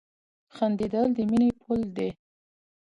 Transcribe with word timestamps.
•خندېدل 0.55 1.07
د 1.15 1.17
مینې 1.29 1.49
پل 1.61 1.81
دی. 1.95 2.09